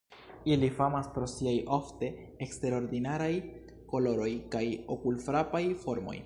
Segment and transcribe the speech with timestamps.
[0.53, 2.09] Ili famas pro siaj ofte
[2.45, 3.31] eksterordinaraj
[3.93, 4.65] koloroj kaj
[4.97, 6.17] okulfrapaj formoj.